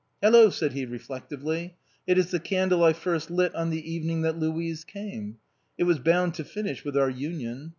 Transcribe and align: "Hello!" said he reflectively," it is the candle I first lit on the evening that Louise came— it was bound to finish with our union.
"Hello!" 0.23 0.49
said 0.49 0.73
he 0.73 0.83
reflectively," 0.83 1.75
it 2.07 2.17
is 2.17 2.31
the 2.31 2.39
candle 2.39 2.83
I 2.83 2.91
first 2.91 3.29
lit 3.29 3.53
on 3.53 3.69
the 3.69 3.87
evening 3.87 4.23
that 4.23 4.35
Louise 4.39 4.83
came— 4.83 5.37
it 5.77 5.83
was 5.83 5.99
bound 5.99 6.33
to 6.33 6.43
finish 6.43 6.83
with 6.83 6.97
our 6.97 7.11
union. 7.11 7.69